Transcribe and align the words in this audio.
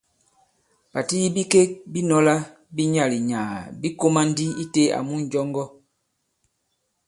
Pàti 0.91 1.15
yi 1.21 1.27
bikek 1.35 1.69
bi 1.91 1.99
nɔ̄lā 2.09 2.35
bi 2.75 2.83
nyaà-li-nyàà 2.93 3.55
bī 3.79 3.87
kōmā 3.99 4.21
ndi 4.29 4.45
itē 4.63 4.83
àmu 4.97 5.13
ǹnjɔŋgɔ. 5.21 5.63